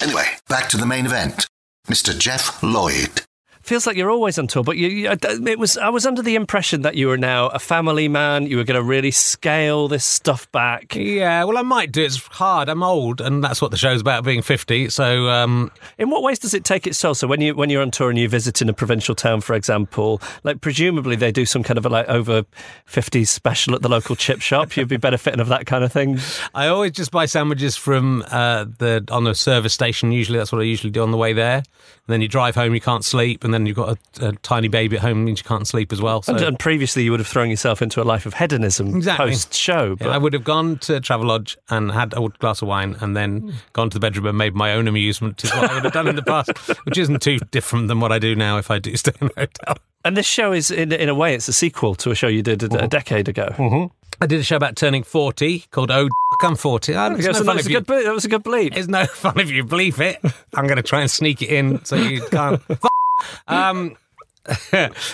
[0.01, 1.47] Anyway, back to the main event.
[1.87, 2.17] Mr.
[2.17, 3.20] Jeff Lloyd.
[3.63, 5.77] Feels like you're always on tour, but you, you, it was.
[5.77, 8.47] I was under the impression that you were now a family man.
[8.47, 10.95] You were going to really scale this stuff back.
[10.95, 12.03] Yeah, well, I might do.
[12.03, 12.69] It's hard.
[12.69, 14.89] I'm old, and that's what the show's about, being 50.
[14.89, 17.13] So, um, In what ways does it take its toll?
[17.13, 19.53] So when you when you're on tour and you visit in a provincial town, for
[19.53, 22.43] example, like presumably they do some kind of a, like over
[22.87, 24.75] 50s special at the local chip shop.
[24.75, 26.19] You'd be benefiting of that kind of thing.
[26.55, 30.11] I always just buy sandwiches from uh, the on the service station.
[30.11, 31.63] Usually, that's what I usually do on the way there.
[32.11, 34.67] And then you drive home, you can't sleep, and then you've got a, a tiny
[34.67, 36.21] baby at home, means you can't sleep as well.
[36.21, 39.27] So And, and previously, you would have thrown yourself into a life of hedonism Exactly.
[39.27, 39.95] post show.
[40.01, 43.53] Yeah, I would have gone to Travelodge and had a glass of wine, and then
[43.71, 45.41] gone to the bedroom and made my own amusement.
[45.41, 46.51] Is what I would have done in the past,
[46.83, 49.39] which isn't too different than what I do now if I do stay in a
[49.39, 49.77] hotel.
[50.03, 52.41] And this show is, in, in a way, it's a sequel to a show you
[52.41, 52.83] did a, mm-hmm.
[52.83, 53.53] a decade ago.
[53.55, 53.93] Mm-hmm.
[54.19, 56.09] I did a show about turning forty called "Oh,
[56.41, 56.95] D- I'm 40.
[56.95, 58.43] Oh, it's That no was, fun a if you- good, ble- that was a good
[58.43, 58.75] bleep.
[58.75, 60.19] It's no fun if you bleep it.
[60.55, 62.61] I'm going to try and sneak it in so you can't.
[63.47, 63.95] um,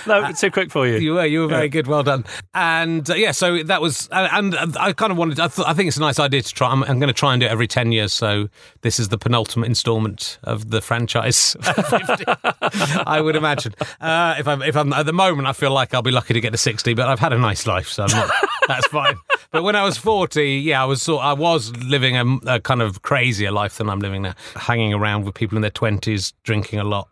[0.08, 0.98] No, too quick for you.
[0.98, 1.86] you were, you were very good.
[1.88, 2.24] Well done.
[2.54, 5.40] And uh, yeah, so that was, uh, and uh, I kind of wanted.
[5.40, 6.70] I, th- I think it's a nice idea to try.
[6.70, 8.14] I'm, I'm going to try and do it every ten years.
[8.14, 8.50] So
[8.82, 11.58] this is the penultimate instalment of the franchise.
[11.62, 12.24] 50,
[13.06, 13.74] I would imagine.
[14.00, 16.42] Uh, if I'm, if I'm at the moment, I feel like I'll be lucky to
[16.42, 16.94] get to sixty.
[16.94, 18.32] But I've had a nice life, so I'm not,
[18.68, 19.18] that's fine.
[19.52, 21.24] But when I was forty, yeah, I was sort.
[21.24, 24.36] I was living a, a kind of crazier life than I'm living now.
[24.56, 27.10] Hanging around with people in their twenties, drinking a lot,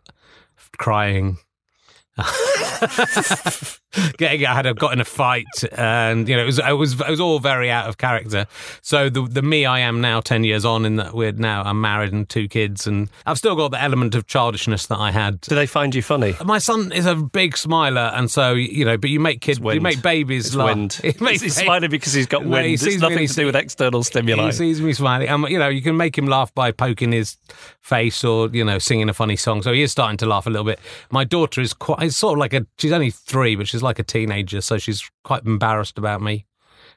[0.78, 1.38] crying
[2.16, 3.85] ハハハハ。
[4.18, 5.46] getting I had a, got in a fight
[5.76, 8.46] and you know it was it was it was all very out of character
[8.82, 11.80] so the the me I am now 10 years on in that we're now I'm
[11.80, 15.40] married and two kids and I've still got the element of childishness that I had
[15.42, 16.34] Do they find you funny?
[16.44, 19.80] my son is a big smiler and so you know but you make kids you
[19.80, 20.66] make babies It's laugh.
[20.76, 21.00] wind.
[21.04, 22.66] You make He's, smiling because he's got wind.
[22.66, 24.46] he It's sees me nothing and to do with external stimuli.
[24.46, 25.28] he sees me smiling.
[25.28, 27.36] And, you know, you can make him laugh by poking his
[27.80, 29.62] face or, you know, singing a funny song.
[29.62, 30.78] So he is starting to laugh a little bit.
[31.10, 33.98] My daughter is quite, it's sort of like a, she's only three, but she's like
[33.98, 34.60] a teenager.
[34.60, 36.44] So she's quite embarrassed about me.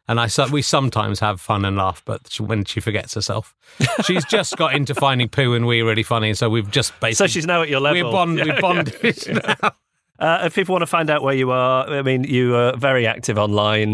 [0.07, 3.55] And I, so- we sometimes have fun and laugh, but she, when she forgets herself,
[4.05, 6.33] she's just got into finding poo and wee really funny.
[6.33, 7.27] So we've just basically.
[7.27, 8.03] So she's now at your level.
[8.05, 9.23] We're bond, Yeah, we're bonded
[9.61, 9.71] now.
[10.17, 13.07] Uh, if people want to find out where you are, I mean, you are very
[13.07, 13.91] active online.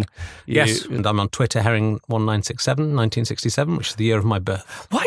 [0.47, 4.88] You- Yes, and I'm on Twitter, Herring1967, 1967, which is the year of my birth.
[4.89, 5.05] Why?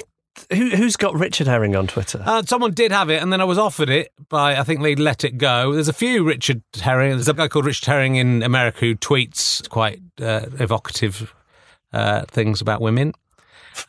[0.52, 2.22] Who, who's got Richard Herring on Twitter?
[2.24, 4.98] Uh, someone did have it, and then I was offered it by, I think they'd
[4.98, 5.72] let it go.
[5.72, 7.10] There's a few Richard Herring.
[7.10, 11.34] There's a guy called Richard Herring in America who tweets quite uh, evocative
[11.92, 13.12] uh, things about women.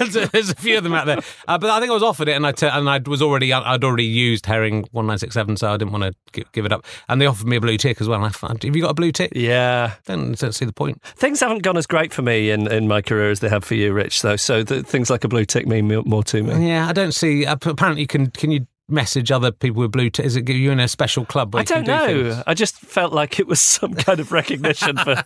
[0.32, 2.32] There's a few of them out there, uh, but I think I was offered it,
[2.32, 5.56] and I t- and I was already I'd already used Herring one nine six seven,
[5.56, 6.84] so I didn't want to give, give it up.
[7.08, 8.18] And they offered me a blue tick as well.
[8.18, 9.32] And I thought, have you got a blue tick?
[9.34, 9.94] Yeah.
[10.04, 11.02] Then don't see the point.
[11.02, 13.74] Things haven't gone as great for me in, in my career as they have for
[13.74, 14.22] you, Rich.
[14.22, 16.68] Though, so the, things like a blue tick mean more to me.
[16.68, 17.46] Yeah, I don't see.
[17.46, 20.24] uh, Apparently, you can can you message other people with blue tick?
[20.26, 21.54] Is it you in a special club?
[21.54, 22.30] Where I you don't do know.
[22.32, 22.44] things?
[22.46, 25.10] I just felt like it was some kind of recognition for.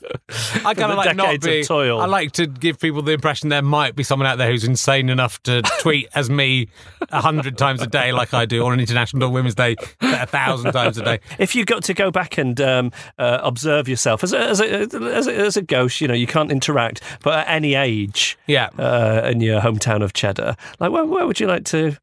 [0.65, 1.65] I kind of like not decades of be.
[1.65, 2.01] toil.
[2.01, 5.09] I like to give people the impression there might be someone out there who's insane
[5.09, 6.69] enough to tweet as me
[7.11, 10.99] a hundred times a day, like I do, on International Women's Day a thousand times
[10.99, 11.21] a day.
[11.39, 14.73] If you got to go back and um, uh, observe yourself as a, as, a,
[14.73, 18.69] as, a, as a ghost, you know, you can't interact, but at any age, Yeah.
[18.79, 21.97] uh, in your hometown of Cheddar, like where, where would you like to?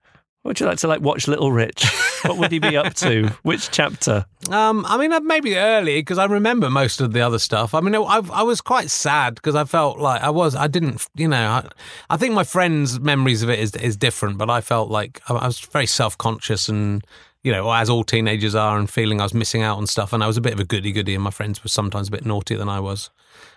[0.47, 1.85] Would you like to like watch Little Rich?
[2.23, 3.27] What would he be up to?
[3.43, 4.25] Which chapter?
[4.49, 7.73] Um, I mean, maybe early because I remember most of the other stuff.
[7.73, 11.05] I mean, I, I was quite sad because I felt like I was, I didn't,
[11.15, 11.67] you know, I,
[12.09, 15.33] I think my friends' memories of it is is different, but I felt like I,
[15.33, 17.05] I was very self conscious and.
[17.43, 20.21] You know, as all teenagers are, and feeling I was missing out on stuff, and
[20.21, 22.25] I was a bit of a goody goody, and my friends were sometimes a bit
[22.25, 23.09] naughtier than I was.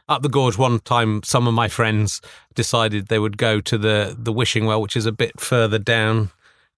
[0.09, 2.21] Up the gorge, one time, some of my friends
[2.55, 6.31] decided they would go to the the wishing well, which is a bit further down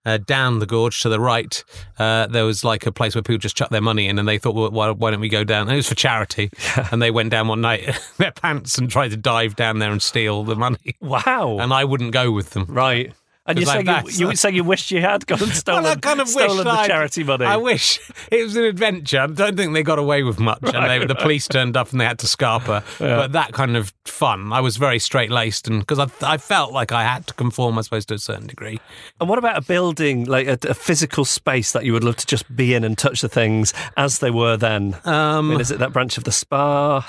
[0.05, 1.63] uh, down the gorge to the right,
[1.99, 4.39] uh, there was like a place where people just chuck their money in, and they
[4.39, 5.63] thought, well, why, why don't we go down?
[5.63, 6.51] And it was for charity,
[6.91, 9.91] and they went down one night in their pants and tried to dive down there
[9.91, 10.97] and steal the money.
[11.01, 11.59] Wow!
[11.59, 12.67] And I wouldn't go with them.
[12.69, 13.13] Right.
[13.45, 15.53] And you 'Cause say I- you, you would say you wished you had gone and
[15.53, 17.45] stolen, well, I kind of stolen wish the I'd- charity money.
[17.45, 17.99] I wish
[18.31, 19.21] it was an adventure.
[19.21, 21.91] I don't think they got away with much, and they, Right, the police turned up
[21.91, 22.85] and they had to scarper.
[23.01, 26.73] But that kind of fun, I was very straight laced, and because I, I felt
[26.73, 28.79] like I had to conform, I suppose, to a certain degree.
[29.21, 32.27] And what about a building, like a, a physical space that you would love to
[32.27, 34.95] just be in and touch the things as they were then?
[35.05, 37.05] Um, I mean, is it that branch of the spa?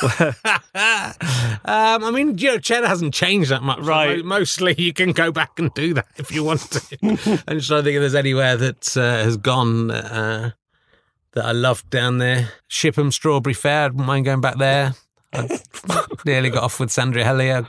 [1.66, 3.78] Um, I mean, you know, cheddar hasn't changed that much.
[3.80, 4.18] Right.
[4.18, 6.98] Mo- Mostly, you can go back and do that if you want to.
[7.48, 10.52] I'm just trying to think if there's anywhere that uh, has gone uh,
[11.32, 12.50] that I loved down there.
[12.70, 13.84] Shipham Strawberry Fair.
[13.84, 14.94] I wouldn't mind going back there.
[15.32, 15.48] I
[16.24, 17.66] nearly got off with Sandra Hellier.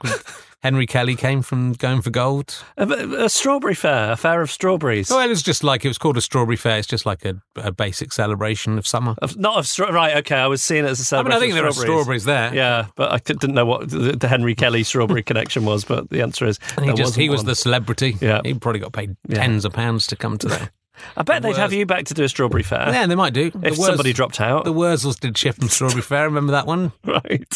[0.66, 2.64] Henry Kelly came from Going for Gold.
[2.76, 2.88] a,
[3.26, 5.12] a strawberry fair, a fair of strawberries.
[5.12, 6.80] Well, it was just like it was called a strawberry fair.
[6.80, 9.14] It's just like a, a basic celebration of summer.
[9.22, 9.94] Of, not of.
[9.94, 10.38] Right, okay.
[10.38, 11.38] I was seeing it as a celebration.
[11.38, 12.26] I think of there are strawberries.
[12.26, 12.52] there.
[12.52, 15.86] Yeah, but I didn't know what the, the Henry Kelly strawberry connection was.
[15.86, 17.46] But the answer is he just he was one.
[17.46, 18.18] the celebrity.
[18.20, 18.42] Yeah.
[18.44, 19.36] he probably got paid Yeah.
[19.38, 20.72] tens of pounds to come to that.
[21.16, 22.90] I bet they'd have you back to do a strawberry fair.
[22.92, 23.52] Yeah, they might do.
[23.52, 24.64] The if Wors- somebody dropped out.
[24.64, 26.24] The Wurzels did Shipham Strawberry Fair.
[26.24, 26.92] Remember that one?
[27.06, 27.54] right.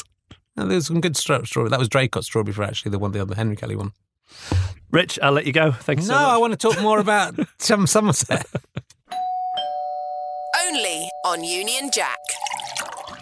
[0.60, 1.70] No, there was some good stra- strawberry.
[1.70, 3.94] That was Draycott Strawberry for actually, the one, the other Henry Kelly one.
[4.92, 5.72] Rich, I'll let you go.
[5.72, 6.28] Thank you so no, much.
[6.28, 8.46] I want to talk more about some Somerset.
[10.68, 12.18] Only on Union Jack.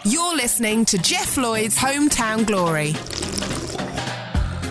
[0.04, 2.96] You're listening to Jeff Lloyd's Hometown Glory.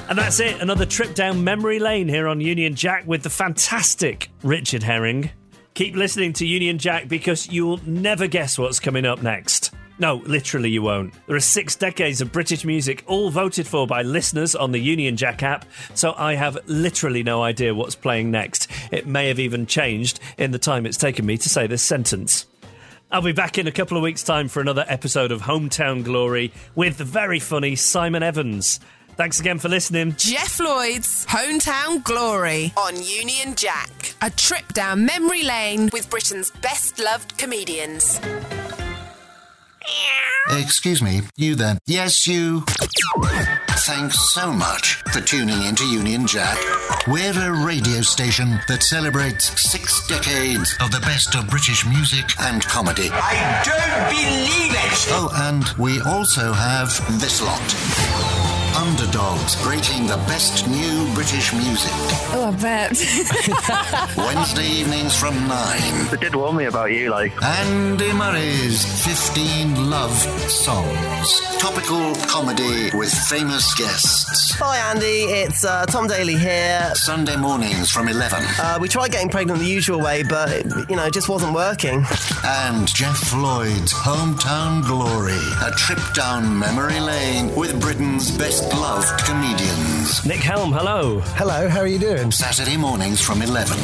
[0.09, 0.61] And that's it.
[0.61, 5.31] Another trip down memory lane here on Union Jack with the fantastic Richard Herring.
[5.75, 9.73] Keep listening to Union Jack because you'll never guess what's coming up next.
[9.99, 11.15] No, literally, you won't.
[11.27, 15.17] There are six decades of British music, all voted for by listeners on the Union
[15.17, 18.71] Jack app, so I have literally no idea what's playing next.
[18.93, 22.47] It may have even changed in the time it's taken me to say this sentence.
[23.11, 26.53] I'll be back in a couple of weeks' time for another episode of Hometown Glory
[26.75, 28.81] with the very funny Simon Evans.
[29.17, 30.15] Thanks again for listening.
[30.19, 34.15] Jeff Lloyd's Hometown Glory on Union Jack.
[34.21, 38.21] A trip down memory lane with Britain's best loved comedians.
[40.51, 41.79] Excuse me, you then.
[41.87, 42.63] Yes, you.
[43.87, 46.59] Thanks so much for tuning in to Union Jack.
[47.07, 52.63] We're a radio station that celebrates six decades of the best of British music and
[52.65, 53.11] comedy.
[53.13, 55.07] I don't believe it!
[55.11, 56.89] Oh, and we also have
[57.21, 58.26] this lot.
[58.77, 61.91] Underdogs rating the best new British music.
[62.35, 62.91] Oh, I bet.
[64.19, 66.09] Wednesday evenings from 9.
[66.11, 67.33] They did warn me about you, like.
[67.43, 71.41] Andy Murray's 15 Love Songs.
[71.59, 74.55] Topical comedy with famous guests.
[74.59, 75.25] Hi, Andy.
[75.25, 76.91] It's uh, Tom Daley here.
[76.95, 78.43] Sunday mornings from 11.
[78.59, 81.55] Uh, we tried getting pregnant the usual way, but it, you know, it just wasn't
[81.55, 82.05] working.
[82.45, 85.33] And Jeff Lloyd's Hometown Glory.
[85.65, 90.25] A trip down memory lane with Britain's best loved comedians.
[90.25, 91.21] Nick Helm, hello.
[91.37, 92.31] Hello, how are you doing?
[92.33, 93.77] Saturday mornings from 11.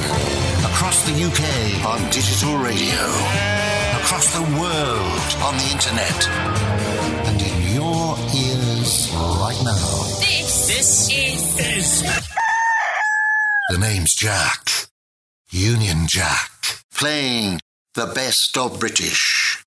[0.64, 3.02] Across the UK on digital radio.
[4.02, 6.28] across the world on the internet.
[7.28, 9.10] And in your ears
[9.40, 10.02] right now.
[10.20, 11.42] This, this is.
[11.58, 12.02] Is.
[13.70, 14.68] The name's Jack.
[15.50, 16.50] Union Jack.
[16.94, 17.60] Playing
[17.94, 19.61] the best of British.